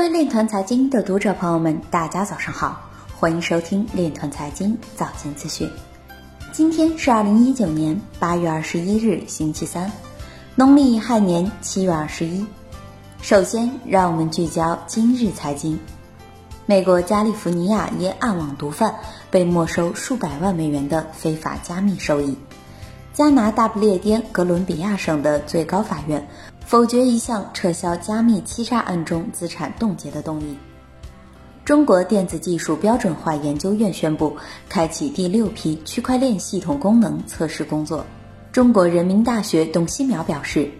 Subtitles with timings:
[0.00, 5.70] 各位链团财经的读者朋友们，大家早上好，欢迎收听链团财经早间资讯。
[6.52, 9.92] 今天是二零一九年八月二十一日，星期三，
[10.54, 12.42] 农历亥年七月二十一。
[13.20, 15.78] 首先，让我们聚焦今日财经。
[16.64, 18.94] 美国加利福尼亚因暗网毒贩
[19.30, 22.34] 被没收数百万美元的非法加密收益。
[23.12, 26.26] 加拿大不列颠哥伦比亚省的最高法院
[26.70, 30.56] 否决一项撤销加密欺诈案中资产冻结的动议。
[31.64, 34.36] 中国电子技术标准化研究院宣布
[34.68, 38.06] 开启第六批区块链系统功能测试工作。
[38.52, 40.70] 中国人民大学董希淼表示，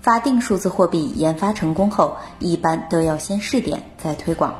[0.00, 4.54] 法定数字货币研发成功后，一般都要先试点再推广。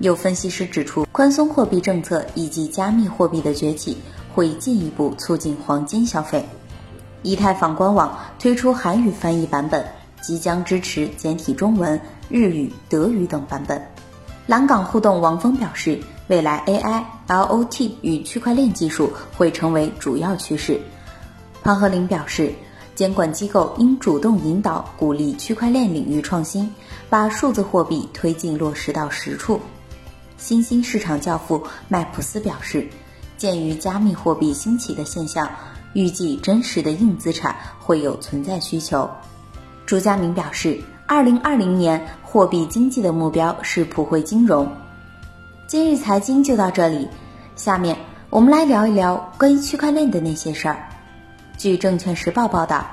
[0.00, 3.96] 有分析师指出，宽松货币政策以及加密货币的崛起
[4.34, 6.44] 会进一步促进黄金消费。
[7.22, 9.84] 以太坊官网推出韩语翻译版本，
[10.26, 13.80] 即将支持简体中文、日语、德语等版本。
[14.44, 20.80] 蓝港互动王峰表示，未来 AI、LOT 与区块链技术会成为主要趋势。
[21.62, 22.52] 庞和林表示，
[22.96, 26.68] 监管机构应主动引导、鼓励区块链领域创新，
[27.08, 29.60] 把数字货币推进落实到实处。
[30.36, 32.84] 新兴市场教父麦普斯表示，
[33.36, 35.48] 鉴于加密货币兴起的现象。
[35.92, 39.08] 预计真实的硬资产会有存在需求。
[39.86, 44.68] 朱家明表示，二零二零年货币经济的目标是普惠金融。
[45.68, 47.06] 今日财经就到这里，
[47.54, 47.96] 下面
[48.28, 50.88] 我们来聊一聊关于区块链的那些事儿。
[51.56, 52.84] 据证券时报报道，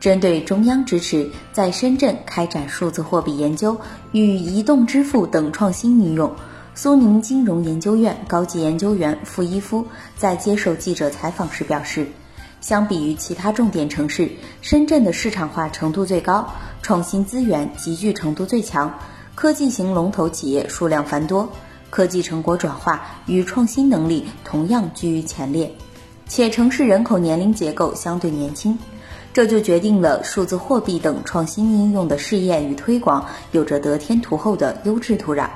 [0.00, 3.78] 针对中央支持在深圳开展数字货币研究
[4.12, 6.34] 与移动支付等创新应用，
[6.74, 12.06] 苏宁金融研究院高级研究员付一夫在接受记者采访时表示。
[12.60, 14.28] 相比于其他重点城市，
[14.60, 18.98] 深圳的市场化程度最高，创新资源集聚程度最强，
[19.34, 21.48] 科技型龙头企业数量繁多，
[21.88, 25.72] 科技成果转化与创新能力同样居于前列，
[26.26, 28.76] 且城市人口年龄结构相对年轻，
[29.32, 35.48] 这就决定了数字货币等创新应用的试验与推广有着得天独厚的优质土壤。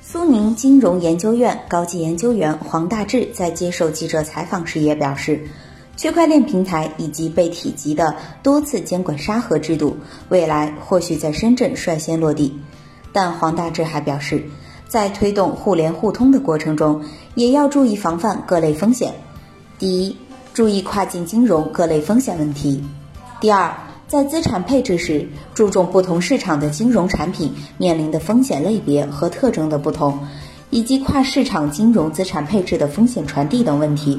[0.00, 5.48] 苏宁金融研究院高级研究员黄大志在接受记者采访时也表示。
[6.00, 9.98] 区块链平台以及被提及的多次监管沙盒制度，
[10.30, 12.58] 未来或许在深圳率先落地。
[13.12, 14.42] 但黄大志还表示，
[14.88, 17.02] 在推动互联互通的过程中，
[17.34, 19.12] 也要注意防范各类风险。
[19.78, 20.16] 第一，
[20.54, 22.82] 注意跨境金融各类风险问题；
[23.38, 23.70] 第二，
[24.08, 30.18] 在资产配置时，注重不同市场的金融产品面临的风险类别和特征的不同，
[30.70, 34.18] 以及跨市场金融资产配置的风险传递等问题。